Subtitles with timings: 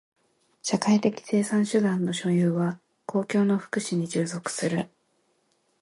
[0.63, 4.89] 社会的生産手段の所有は公共の福祉に従属する。